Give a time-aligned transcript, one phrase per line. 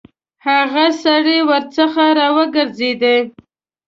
[0.47, 3.01] هغه سړی ورڅخه راوګرځېد.